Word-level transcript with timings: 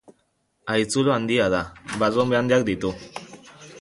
Haitzulo 0.75 1.13
handia 1.15 1.49
da, 1.55 1.59
barrunbe 2.05 2.39
handiak 2.39 2.67
ditu. 2.71 2.93